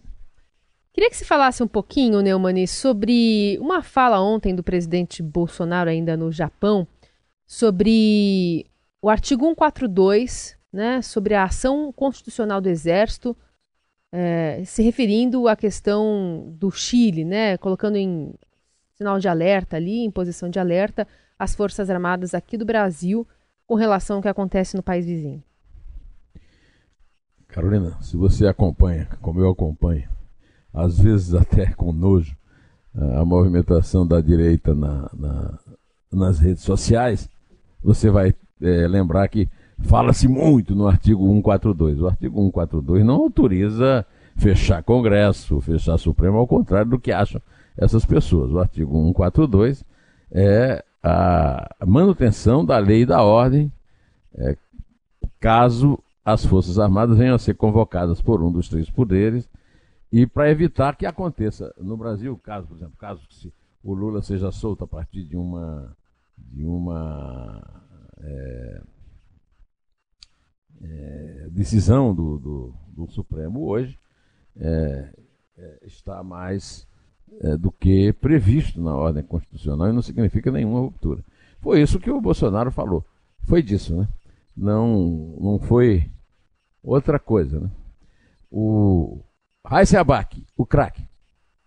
Queria 0.93 1.11
que 1.11 1.17
se 1.17 1.25
falasse 1.25 1.63
um 1.63 1.67
pouquinho, 1.69 2.21
Neumani, 2.21 2.67
sobre 2.67 3.59
uma 3.61 3.83
fala 3.83 4.21
ontem 4.21 4.55
do 4.55 4.63
presidente 4.63 5.23
Bolsonaro, 5.23 5.91
ainda 5.91 6.17
no 6.17 6.31
Japão, 6.31 6.87
sobre 7.47 8.67
o 9.03 9.11
artigo 9.11 9.45
142 9.45 10.57
né, 10.75 11.01
sobre 11.01 11.35
a 11.35 11.45
ação 11.45 11.93
constitucional 11.93 12.61
do 12.61 12.69
Exército, 12.69 13.37
é, 14.11 14.65
se 14.65 14.83
referindo 14.83 15.47
à 15.47 15.55
questão 15.55 16.53
do 16.59 16.69
Chile, 16.69 17.25
né, 17.25 17.57
colocando 17.57 17.97
em 17.97 18.35
sinal 18.97 19.21
de 19.21 19.29
alerta 19.29 19.77
ali, 19.77 20.01
em 20.01 20.11
posição 20.11 20.49
de 20.51 20.59
alerta, 20.59 21.07
as 21.39 21.55
Forças 21.55 21.89
Armadas 21.89 22.35
aqui 22.35 22.57
do 22.57 22.65
Brasil 22.65 23.25
com 23.65 23.77
relação 23.77 24.17
ao 24.17 24.23
que 24.23 24.27
acontece 24.27 24.77
no 24.77 24.83
país 24.83 25.07
vizinho. 25.07 25.43
Carolina, 27.47 27.97
se 28.03 28.17
você 28.17 28.45
acompanha, 28.45 29.09
como 29.23 29.41
eu 29.41 29.51
acompanho, 29.51 30.09
às 30.73 30.99
vezes 30.99 31.35
até 31.35 31.67
com 31.75 31.93
nojo, 31.93 32.37
a 33.17 33.25
movimentação 33.25 34.05
da 34.05 34.21
direita 34.21 34.75
na, 34.75 35.09
na, 35.15 35.59
nas 36.13 36.41
redes 36.41 36.65
sociais, 36.65 37.29
você 37.81 38.11
vai 38.11 38.35
é, 38.61 38.89
lembrar 38.89 39.29
que 39.29 39.49
Fala-se 39.83 40.29
muito 40.29 40.75
no 40.75 40.87
artigo 40.87 41.27
142. 41.27 42.01
O 42.01 42.07
artigo 42.07 42.37
142 42.37 43.05
não 43.05 43.17
autoriza 43.17 44.07
fechar 44.37 44.83
Congresso, 44.83 45.61
fechar 45.61 45.99
Supremo, 45.99 46.39
ao 46.39 46.47
contrário 46.47 46.91
do 46.91 46.99
que 46.99 47.13
acham 47.13 47.41
essas 47.77 48.05
pessoas. 48.05 48.53
O 48.53 48.59
artigo 48.59 48.93
142 48.93 49.85
é 50.31 50.85
a 51.03 51.69
manutenção 51.87 52.65
da 52.65 52.79
lei 52.79 53.03
e 53.03 53.07
da 53.07 53.23
ordem, 53.23 53.71
é, 54.37 54.57
caso 55.39 55.99
as 56.25 56.45
Forças 56.47 56.79
Armadas 56.79 57.19
venham 57.19 57.35
a 57.35 57.39
ser 57.39 57.55
convocadas 57.55 58.23
por 58.23 58.43
um 58.43 58.51
dos 58.51 58.69
três 58.69 58.89
poderes, 58.89 59.49
e 60.11 60.27
para 60.27 60.51
evitar 60.51 60.97
que 60.97 61.05
aconteça 61.05 61.75
no 61.79 61.97
Brasil, 61.97 62.39
caso, 62.43 62.69
por 62.69 62.77
exemplo, 62.77 62.95
caso 62.99 63.21
se 63.31 63.53
o 63.83 63.93
Lula 63.93 64.23
seja 64.23 64.51
solto 64.51 64.85
a 64.85 64.87
partir 64.87 65.25
de 65.25 65.37
uma 65.37 65.95
de 66.39 66.65
uma 66.65 67.63
é, 68.23 68.81
é, 70.85 71.49
decisão 71.51 72.15
do, 72.15 72.39
do, 72.39 72.75
do, 72.89 73.11
Supremo 73.11 73.67
hoje 73.67 73.99
é, 74.57 75.09
é, 75.57 75.79
está 75.87 76.23
mais 76.23 76.87
é, 77.41 77.57
do 77.57 77.73
que 77.73 78.13
previsto 78.13 78.81
na 78.81 78.95
ordem 78.95 79.23
constitucional 79.23 79.89
e 79.89 79.93
não 79.93 80.03
significa 80.03 80.53
nenhuma 80.53 80.81
ruptura. 80.81 81.25
Foi 81.61 81.81
isso 81.81 81.99
que 81.99 82.11
o 82.11 82.21
Bolsonaro 82.21 82.71
falou. 82.71 83.05
Foi 83.47 83.63
disso, 83.63 83.97
né? 83.97 84.09
Não, 84.57 85.37
não 85.41 85.59
foi 85.59 86.11
Outra 86.85 87.19
coisa, 87.19 87.59
né? 87.59 87.71
O 88.51 89.21
Raíssa 89.65 89.99
Abac, 89.99 90.45
o 90.55 90.67
craque. 90.67 91.03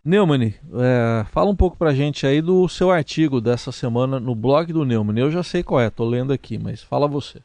Neumann, 0.05 0.53
é, 0.75 1.25
fala 1.31 1.50
um 1.50 1.55
pouco 1.55 1.75
pra 1.75 1.93
gente 1.93 2.25
aí 2.25 2.39
do 2.39 2.69
seu 2.69 2.91
artigo 2.91 3.41
dessa 3.41 3.71
semana 3.71 4.19
no 4.19 4.36
blog 4.36 4.71
do 4.71 4.86
Neumann. 4.86 5.17
Eu 5.17 5.31
já 5.31 5.41
sei 5.41 5.63
qual 5.63 5.81
é, 5.81 5.89
tô 5.89 6.05
lendo 6.05 6.31
aqui, 6.31 6.57
mas 6.59 6.83
fala 6.83 7.07
você. 7.07 7.41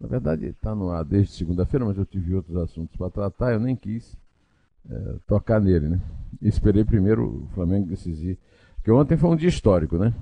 Na 0.00 0.06
verdade, 0.06 0.46
está 0.46 0.74
no 0.74 0.90
ar 0.90 1.04
desde 1.04 1.32
segunda-feira, 1.32 1.84
mas 1.84 1.98
eu 1.98 2.06
tive 2.06 2.34
outros 2.34 2.56
assuntos 2.56 2.96
para 2.96 3.10
tratar, 3.10 3.52
eu 3.52 3.60
nem 3.60 3.74
quis 3.74 4.16
é, 4.88 5.16
tocar 5.26 5.60
nele, 5.60 5.88
né? 5.88 6.00
Esperei 6.40 6.84
primeiro 6.84 7.44
o 7.44 7.48
Flamengo 7.54 7.88
decidir. 7.88 8.38
Porque 8.76 8.90
ontem 8.92 9.16
foi 9.16 9.30
um 9.30 9.36
dia 9.36 9.48
histórico, 9.48 9.98
né? 9.98 10.14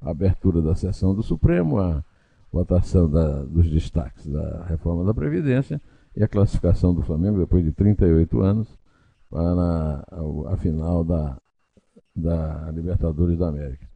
A 0.00 0.10
abertura 0.10 0.60
da 0.60 0.74
sessão 0.74 1.14
do 1.14 1.22
Supremo, 1.22 1.78
a 1.78 2.04
votação 2.52 3.08
da, 3.08 3.44
dos 3.44 3.70
destaques 3.70 4.26
da 4.26 4.64
reforma 4.64 5.04
da 5.04 5.14
Previdência 5.14 5.80
e 6.16 6.24
a 6.24 6.28
classificação 6.28 6.92
do 6.92 7.02
Flamengo, 7.02 7.38
depois 7.38 7.64
de 7.64 7.70
38 7.70 8.40
anos, 8.40 8.68
para 9.30 10.04
a, 10.10 10.52
a 10.52 10.56
final 10.56 11.04
da, 11.04 11.38
da 12.16 12.70
Libertadores 12.72 13.38
da 13.38 13.48
América. 13.48 13.88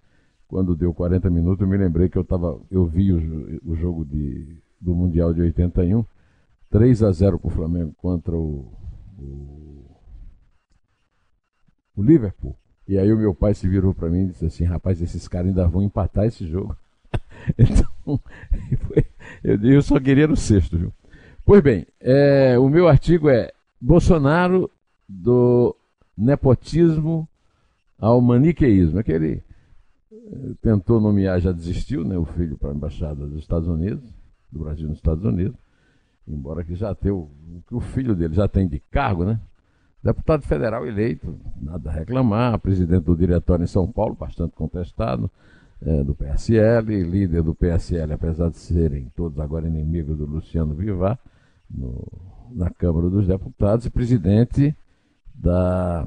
Quando 0.46 0.76
deu 0.76 0.94
40 0.94 1.28
minutos, 1.28 1.60
eu 1.60 1.66
me 1.66 1.76
lembrei 1.76 2.08
que 2.08 2.16
eu, 2.16 2.24
tava, 2.24 2.60
eu 2.70 2.86
vi 2.86 3.12
o, 3.12 3.60
o 3.64 3.74
jogo 3.74 4.04
de 4.04 4.62
do 4.80 4.94
Mundial 4.94 5.32
de 5.32 5.40
81, 5.40 6.04
3 6.70 7.02
a 7.02 7.12
0 7.12 7.38
para 7.38 7.48
o 7.48 7.50
Flamengo 7.50 7.94
contra 7.96 8.36
o, 8.36 8.72
o, 9.18 9.84
o, 11.96 12.02
Liverpool. 12.02 12.56
E 12.86 12.98
aí 12.98 13.12
o 13.12 13.16
meu 13.16 13.34
pai 13.34 13.54
se 13.54 13.68
virou 13.68 13.94
para 13.94 14.10
mim 14.10 14.24
e 14.24 14.26
disse 14.26 14.44
assim, 14.44 14.64
rapaz, 14.64 15.00
esses 15.00 15.26
caras 15.28 15.48
ainda 15.48 15.66
vão 15.66 15.82
empatar 15.82 16.26
esse 16.26 16.46
jogo. 16.46 16.76
então, 17.56 18.20
eu, 19.42 19.62
eu 19.62 19.82
só 19.82 19.98
queria 20.00 20.26
no 20.26 20.36
sexto, 20.36 20.76
viu? 20.76 20.92
Pois 21.44 21.62
bem, 21.62 21.86
é, 22.00 22.58
o 22.58 22.68
meu 22.68 22.88
artigo 22.88 23.28
é 23.28 23.52
Bolsonaro 23.80 24.70
do 25.08 25.76
nepotismo 26.16 27.28
ao 27.98 28.20
maniqueísmo. 28.20 28.98
Aquele 28.98 29.42
eh, 30.12 30.54
tentou 30.62 31.00
nomear, 31.00 31.40
já 31.40 31.52
desistiu, 31.52 32.04
né, 32.04 32.16
o 32.16 32.24
filho 32.24 32.56
para 32.56 32.70
a 32.70 32.74
embaixada 32.74 33.26
dos 33.26 33.38
Estados 33.38 33.68
Unidos 33.68 34.02
do 34.54 34.60
Brasil 34.60 34.88
nos 34.88 34.98
Estados 34.98 35.24
Unidos, 35.24 35.56
embora 36.26 36.64
que 36.64 36.74
já 36.74 36.94
tenha 36.94 37.14
o, 37.14 37.28
que 37.66 37.74
o 37.74 37.80
filho 37.80 38.14
dele 38.14 38.34
já 38.34 38.48
tem 38.48 38.66
de 38.66 38.80
cargo, 38.90 39.24
né? 39.24 39.38
Deputado 40.02 40.42
federal 40.42 40.86
eleito, 40.86 41.38
nada 41.60 41.90
a 41.90 41.92
reclamar, 41.92 42.58
presidente 42.58 43.04
do 43.04 43.16
diretório 43.16 43.64
em 43.64 43.66
São 43.66 43.90
Paulo, 43.90 44.14
bastante 44.14 44.54
contestado, 44.54 45.30
é, 45.82 46.04
do 46.04 46.14
PSL, 46.14 47.02
líder 47.02 47.42
do 47.42 47.54
PSL, 47.54 48.12
apesar 48.12 48.50
de 48.50 48.58
serem 48.58 49.10
todos 49.16 49.38
agora 49.38 49.66
inimigos 49.66 50.16
do 50.16 50.26
Luciano 50.26 50.74
Vivar, 50.74 51.18
no, 51.70 52.06
na 52.52 52.70
Câmara 52.70 53.08
dos 53.08 53.26
Deputados, 53.26 53.86
e 53.86 53.90
presidente 53.90 54.76
da 55.34 56.06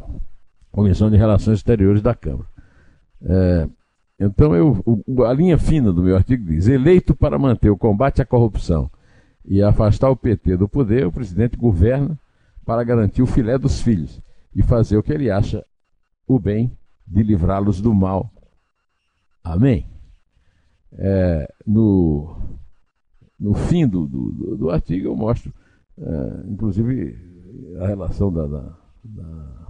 Comissão 0.72 1.10
de 1.10 1.18
Relações 1.18 1.58
Exteriores 1.58 2.02
da 2.02 2.14
Câmara. 2.14 2.48
É, 3.24 3.68
então, 4.20 4.56
eu, 4.56 4.84
a 5.26 5.34
linha 5.34 5.58
fina 5.58 5.94
do 5.94 6.02
meu 6.02 6.16
artigo 6.16 6.46
diz: 6.46 6.68
eleito 6.68 7.16
para 7.16 7.38
manter 7.38 7.70
o 7.70 7.78
combate 7.78 8.22
à 8.22 8.26
corrupção 8.26 8.90
e 9.46 9.62
afastar 9.62 10.10
o 10.10 10.16
PT 10.16 10.58
do 10.58 10.68
poder, 10.68 11.06
o 11.06 11.12
presidente 11.12 11.56
governa 11.56 12.20
para 12.66 12.84
garantir 12.84 13.22
o 13.22 13.28
filé 13.28 13.58
dos 13.58 13.82
filhos 13.82 14.22
e 14.54 14.62
fazer 14.62 14.98
o 14.98 15.04
que 15.04 15.14
ele 15.14 15.30
acha 15.30 15.66
o 16.28 16.40
bem 16.40 16.76
de 17.08 17.24
livrá-los 17.24 17.80
do 17.80 17.94
mal. 17.94 18.30
Amém? 19.44 19.88
É, 20.92 21.54
no, 21.66 22.36
no 23.40 23.54
fim 23.54 23.88
do, 23.88 24.06
do, 24.06 24.58
do, 24.58 24.70
artigo, 24.70 25.08
eu 25.08 25.16
mostro, 25.16 25.54
é, 25.98 26.44
inclusive, 26.48 27.18
a 27.80 27.88
relação 27.88 28.34
da, 28.34 28.46
da, 28.46 28.78
da 29.04 29.68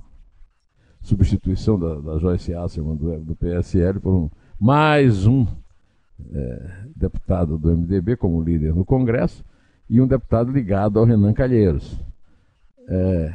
substituição 1.02 1.78
da, 1.78 2.00
da 2.00 2.18
Joyce 2.18 2.54
Asselman 2.54 2.96
do, 2.96 3.20
do 3.20 3.36
PSL 3.36 4.00
por 4.00 4.14
um, 4.14 4.30
mais 4.60 5.28
um 5.28 5.46
é, 6.34 6.72
deputado 6.96 7.58
do 7.58 7.70
MDB 7.70 8.16
como 8.16 8.42
líder 8.42 8.74
no 8.74 8.84
Congresso 8.84 9.44
e 9.90 10.02
um 10.02 10.08
deputado 10.08 10.52
ligado 10.52 10.98
ao 10.98 11.06
Renan 11.06 11.34
Calheiros. 11.34 12.00
É, 12.88 13.34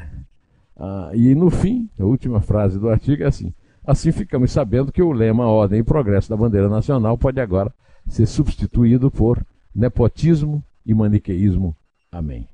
e 1.14 1.34
no 1.34 1.50
fim, 1.50 1.88
a 1.98 2.04
última 2.04 2.40
frase 2.40 2.78
do 2.78 2.88
artigo 2.88 3.22
é 3.22 3.26
assim: 3.26 3.54
assim 3.86 4.10
ficamos 4.10 4.50
sabendo 4.50 4.90
que 4.90 5.02
o 5.02 5.12
lema 5.12 5.46
Ordem 5.46 5.80
e 5.80 5.84
Progresso 5.84 6.28
da 6.28 6.36
bandeira 6.36 6.68
nacional 6.68 7.16
pode 7.16 7.40
agora 7.40 7.72
ser 8.08 8.26
substituído 8.26 9.10
por 9.10 9.44
nepotismo 9.74 10.62
e 10.84 10.92
maniqueísmo. 10.92 11.76
Amém. 12.10 12.48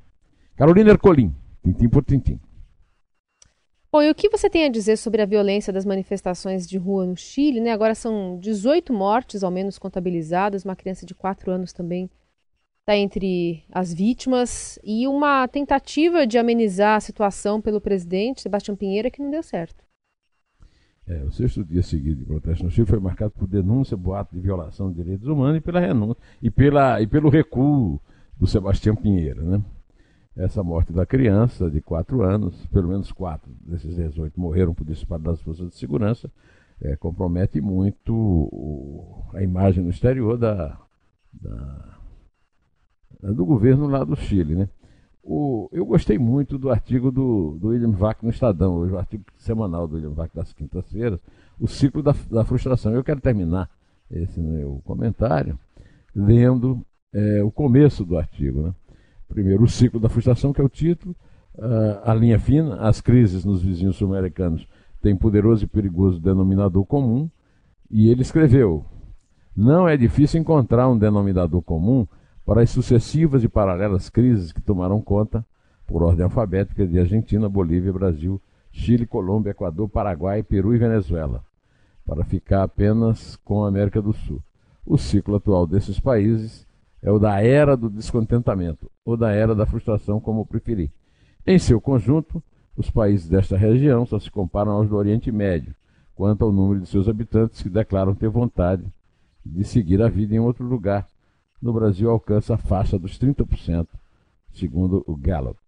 Carolina 0.57 0.91
Ercolim, 0.91 1.35
tintim 1.65 1.89
por 1.89 2.05
tintim. 2.05 2.39
Bom, 3.91 4.03
e 4.03 4.11
o 4.11 4.15
que 4.15 4.29
você 4.29 4.51
tem 4.51 4.65
a 4.65 4.69
dizer 4.69 4.99
sobre 4.99 5.23
a 5.23 5.27
violência 5.27 5.73
das 5.73 5.87
manifestações 5.87 6.69
de 6.69 6.77
rua 6.77 7.07
no 7.07 7.17
Chile? 7.17 7.59
Né? 7.59 7.73
Agora 7.73 7.95
são 7.95 8.39
18 8.39 8.93
mortes, 8.93 9.43
ao 9.43 9.51
menos 9.51 9.79
contabilizadas, 9.79 10.63
uma 10.63 10.77
criança 10.77 11.07
de 11.07 11.15
4 11.15 11.51
anos 11.51 11.73
também 11.73 12.11
está 12.81 12.97
entre 12.97 13.65
as 13.71 13.93
vítimas, 13.93 14.79
e 14.83 15.07
uma 15.07 15.47
tentativa 15.49 16.27
de 16.27 16.39
amenizar 16.39 16.97
a 16.97 17.01
situação 17.01 17.61
pelo 17.61 17.81
presidente 17.81 18.41
Sebastião 18.41 18.77
Pinheira 18.77 19.11
que 19.11 19.23
não 19.23 19.31
deu 19.31 19.43
certo. 19.43 19.85
É, 21.07 21.23
o 21.25 21.33
sexto 21.33 21.65
dia 21.65 21.83
seguido 21.83 22.21
de 22.21 22.27
protesto 22.27 22.65
no 22.65 22.71
Chile 22.71 22.87
foi 22.87 22.99
marcado 22.99 23.31
por 23.31 23.47
denúncia, 23.47 23.97
boato 23.97 24.35
de 24.35 24.41
violação 24.41 24.91
de 24.91 25.03
direitos 25.03 25.27
humanos 25.27 25.57
e 25.57 25.61
pela 25.61 25.81
renúncia 25.81 26.23
e, 26.43 26.51
pela, 26.51 27.01
e 27.01 27.07
pelo 27.07 27.31
recuo 27.31 27.99
do 28.39 28.47
Sebastião 28.47 28.95
Pinheira, 28.95 29.43
né? 29.43 29.63
Essa 30.39 30.63
morte 30.63 30.93
da 30.93 31.05
criança 31.05 31.69
de 31.69 31.81
4 31.81 32.23
anos, 32.23 32.55
pelo 32.67 32.89
menos 32.89 33.11
4 33.11 33.51
desses 33.61 33.97
18 33.97 34.41
morreram 34.41 34.73
por 34.73 34.85
disparo 34.85 35.23
das 35.23 35.41
forças 35.41 35.69
de 35.69 35.77
segurança, 35.77 36.31
é, 36.81 36.95
compromete 36.97 37.61
muito 37.61 38.15
o, 38.15 39.25
a 39.35 39.43
imagem 39.43 39.83
no 39.83 39.91
exterior 39.91 40.39
da, 40.39 40.79
da, 41.33 41.99
do 43.21 43.45
governo 43.45 43.89
lá 43.89 44.05
do 44.05 44.15
Chile. 44.15 44.55
Né? 44.55 44.69
O, 45.25 45.69
eu 45.73 45.85
gostei 45.85 46.19
muito 46.19 46.57
do 46.57 46.71
artigo 46.71 47.11
do, 47.11 47.59
do 47.61 47.69
William 47.69 47.91
Vac 47.91 48.23
no 48.23 48.31
Estadão, 48.31 48.77
hoje 48.77 48.93
o 48.93 48.99
artigo 48.99 49.25
semanal 49.37 49.89
do 49.89 49.97
William 49.97 50.13
Vac 50.13 50.33
das 50.33 50.53
quintas-feiras, 50.53 51.21
o 51.59 51.67
ciclo 51.67 52.01
da, 52.01 52.15
da 52.31 52.45
frustração. 52.45 52.95
Eu 52.95 53.03
quero 53.03 53.21
terminar 53.21 53.69
esse 54.09 54.41
meu 54.41 54.81
comentário 54.85 55.59
lendo 56.15 56.81
é, 57.13 57.43
o 57.43 57.51
começo 57.51 58.05
do 58.05 58.17
artigo. 58.17 58.63
Né? 58.63 58.75
Primeiro, 59.29 59.65
o 59.65 59.69
ciclo 59.69 60.01
da 60.01 60.09
frustração, 60.09 60.53
que 60.53 60.61
é 60.61 60.65
o 60.65 60.69
título, 60.69 61.15
uh, 61.57 62.01
a 62.05 62.15
linha 62.15 62.39
fina, 62.39 62.77
as 62.77 63.01
crises 63.01 63.45
nos 63.45 63.63
vizinhos 63.63 63.97
sul-americanos 63.97 64.67
têm 65.03 65.15
poderoso 65.15 65.65
e 65.65 65.69
perigoso 65.69 66.19
denominador 66.19 66.85
comum, 66.87 67.31
e 67.91 68.11
ele 68.11 68.23
escreveu: 68.23 68.85
Não 69.57 69.89
é 69.89 69.97
difícil 69.97 70.41
encontrar 70.41 70.89
um 70.89 70.99
denominador 70.99 71.63
comum 71.63 72.07
para 72.45 72.63
as 72.63 72.71
sucessivas 72.71 73.45
e 73.45 73.49
paralelas 73.49 74.09
crises 74.09 74.53
que 74.53 74.63
tomaram 74.63 75.01
conta, 75.01 75.45
por 75.87 76.03
ordem 76.03 76.25
alfabética, 76.25 76.87
de 76.87 76.99
Argentina, 76.99 77.49
Bolívia, 77.49 77.93
Brasil, 77.93 78.41
Chile, 78.71 79.07
Colômbia, 79.07 79.51
Equador, 79.51 79.89
Paraguai, 79.89 80.43
Peru 80.43 80.75
e 80.75 80.79
Venezuela, 80.79 81.43
para 82.07 82.25
ficar 82.25 82.63
apenas 82.63 83.37
com 83.45 83.65
a 83.65 83.69
América 83.69 84.01
do 84.01 84.13
Sul. 84.13 84.43
O 84.85 84.97
ciclo 84.97 85.37
atual 85.37 85.67
desses 85.67 85.99
países 86.01 86.67
é 87.03 87.11
o 87.11 87.19
da 87.19 87.41
era 87.41 87.77
do 87.77 87.89
descontentamento, 87.89 88.91
ou 89.05 89.17
da 89.17 89.31
era 89.31 89.55
da 89.55 89.67
frustração, 89.67 90.21
como 90.21 90.47
preferir. 90.47 90.91
Em 91.47 91.59
seu 91.59 91.81
conjunto, 91.81 92.43
os 92.77 92.91
países 92.91 93.29
desta 93.29 93.57
região 93.57 94.05
só 94.05 94.19
se 94.19 94.31
comparam 94.31 94.73
aos 94.73 94.89
do 94.89 94.97
Oriente 94.97 95.31
Médio, 95.31 95.75
quanto 96.15 96.45
ao 96.45 96.53
número 96.53 96.81
de 96.81 96.89
seus 96.89 97.09
habitantes 97.09 97.63
que 97.63 97.71
declaram 97.71 98.15
ter 98.15 98.29
vontade 98.29 98.85
de 99.45 99.65
seguir 99.65 100.03
a 100.03 100.09
vida 100.09 100.35
em 100.35 100.41
outro 100.41 100.65
lugar. 100.65 101.07
No 101.61 101.73
Brasil 101.73 102.11
alcança 102.11 102.55
a 102.55 102.59
faixa 102.59 102.99
dos 102.99 103.19
30%, 103.19 103.87
segundo 104.53 105.03
o 105.07 105.17
Gallup. 105.17 105.59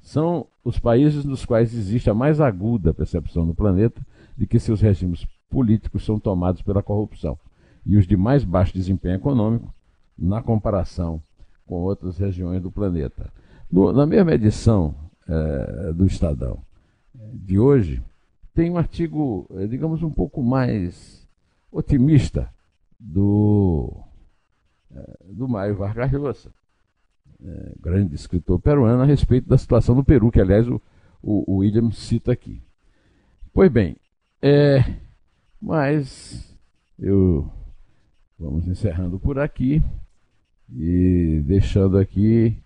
São 0.00 0.46
os 0.64 0.78
países 0.78 1.24
nos 1.24 1.44
quais 1.44 1.74
existe 1.74 2.08
a 2.08 2.14
mais 2.14 2.40
aguda 2.40 2.94
percepção 2.94 3.44
no 3.44 3.54
planeta 3.54 4.00
de 4.36 4.46
que 4.46 4.58
seus 4.58 4.80
regimes 4.80 5.26
políticos 5.50 6.04
são 6.04 6.18
tomados 6.18 6.62
pela 6.62 6.82
corrupção 6.82 7.38
e 7.84 7.96
os 7.96 8.06
de 8.06 8.16
mais 8.16 8.44
baixo 8.44 8.72
desempenho 8.72 9.16
econômico 9.16 9.72
na 10.20 10.42
comparação 10.42 11.22
com 11.64 11.76
outras 11.76 12.18
regiões 12.18 12.60
do 12.60 12.70
planeta. 12.70 13.32
No, 13.70 13.92
na 13.92 14.04
mesma 14.04 14.34
edição 14.34 14.94
é, 15.26 15.92
do 15.92 16.04
Estadão 16.04 16.62
de 17.32 17.58
hoje, 17.58 18.02
tem 18.52 18.70
um 18.70 18.76
artigo, 18.76 19.46
é, 19.56 19.66
digamos, 19.66 20.02
um 20.02 20.10
pouco 20.10 20.42
mais 20.42 21.26
otimista 21.70 22.52
do, 22.98 24.02
é, 24.90 25.16
do 25.32 25.48
Mário 25.48 25.76
Vargas 25.76 26.12
Llosa, 26.12 26.52
é, 27.42 27.72
grande 27.80 28.14
escritor 28.14 28.60
peruano, 28.60 29.02
a 29.02 29.06
respeito 29.06 29.48
da 29.48 29.56
situação 29.56 29.94
do 29.94 30.04
Peru, 30.04 30.30
que, 30.30 30.40
aliás, 30.40 30.68
o, 30.68 30.80
o, 31.22 31.54
o 31.54 31.56
William 31.58 31.90
cita 31.92 32.32
aqui. 32.32 32.62
Pois 33.52 33.70
bem, 33.70 33.96
é, 34.42 34.96
mas 35.60 36.56
eu 36.98 37.50
vamos 38.38 38.66
encerrando 38.66 39.18
por 39.18 39.38
aqui 39.38 39.82
e 40.76 41.42
deixando 41.46 41.98
aqui 41.98 42.56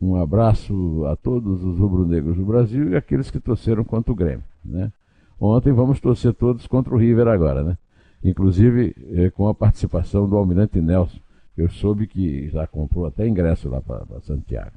Um 0.00 0.14
abraço 0.14 1.04
a 1.06 1.16
todos 1.16 1.64
os 1.64 1.78
rubro-negros 1.78 2.36
do 2.36 2.46
Brasil 2.46 2.90
e 2.90 2.96
aqueles 2.96 3.30
que 3.30 3.40
torceram 3.40 3.82
contra 3.82 4.12
o 4.12 4.14
Grêmio. 4.14 4.44
Né? 4.64 4.92
Ontem 5.40 5.72
vamos 5.72 6.00
torcer 6.00 6.32
todos 6.34 6.66
contra 6.66 6.94
o 6.94 6.96
River 6.96 7.26
agora, 7.28 7.62
né? 7.64 7.76
Inclusive 8.22 8.94
eh, 9.12 9.30
com 9.30 9.48
a 9.48 9.54
participação 9.54 10.28
do 10.28 10.36
Almirante 10.36 10.80
Nelson. 10.80 11.18
Eu 11.56 11.68
soube 11.68 12.06
que 12.06 12.48
já 12.48 12.66
comprou 12.66 13.06
até 13.06 13.26
ingresso 13.26 13.68
lá 13.68 13.80
para 13.80 14.20
Santiago. 14.20 14.72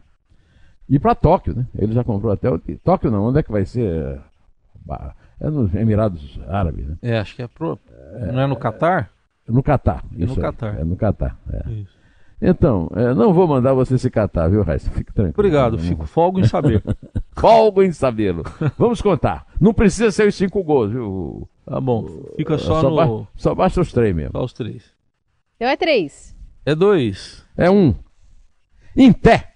E 0.89 0.99
para 0.99 1.15
Tóquio, 1.15 1.55
né? 1.55 1.67
Ele 1.75 1.93
já 1.93 2.03
comprou 2.03 2.31
até 2.31 2.49
o. 2.49 2.59
Tóquio 2.83 3.11
não, 3.11 3.25
onde 3.25 3.39
é 3.39 3.43
que 3.43 3.51
vai 3.51 3.65
ser? 3.65 4.19
É 5.39 5.49
nos 5.49 5.73
Emirados 5.73 6.39
Árabes, 6.47 6.87
né? 6.87 6.97
É, 7.01 7.19
acho 7.19 7.35
que 7.35 7.41
é 7.41 7.47
pro. 7.47 7.79
Não 8.33 8.41
é 8.41 8.47
no 8.47 8.55
Catar? 8.55 9.11
É 9.47 9.51
no 9.51 9.63
Catar. 9.63 10.03
É 10.17 10.25
no 10.25 10.35
Catar. 10.35 10.79
É 10.79 10.83
no 10.83 10.95
Catar. 10.95 11.37
É. 11.51 11.71
Isso. 11.71 12.00
Então, 12.41 12.89
é, 12.95 13.13
não 13.13 13.31
vou 13.33 13.47
mandar 13.47 13.73
você 13.73 13.97
se 13.99 14.09
catar, 14.09 14.49
viu, 14.49 14.63
Raíssa? 14.63 14.89
Fique 14.89 15.13
tranquilo. 15.13 15.35
Obrigado, 15.37 15.77
fico 15.77 16.07
folgo 16.07 16.39
em 16.39 16.43
saber. 16.43 16.83
folgo 17.37 17.83
em 17.83 17.91
sabê-lo. 17.91 18.43
Vamos 18.77 18.99
contar. 18.99 19.45
Não 19.59 19.73
precisa 19.73 20.09
ser 20.09 20.27
os 20.27 20.33
cinco 20.33 20.63
gols, 20.63 20.91
viu? 20.91 21.47
Tá 21.63 21.79
bom, 21.79 22.07
fica 22.35 22.57
só, 22.57 22.81
só 22.81 22.89
no. 22.89 22.95
Ba 22.95 23.27
só 23.35 23.53
basta 23.53 23.79
os 23.79 23.93
três 23.93 24.15
mesmo. 24.15 24.31
Só 24.31 24.43
os 24.43 24.53
três. 24.53 24.91
Então 25.55 25.69
é 25.69 25.77
três. 25.77 26.35
É 26.65 26.73
dois. 26.73 27.45
É 27.55 27.69
um. 27.69 27.93
Em 28.95 29.13
pé. 29.13 29.50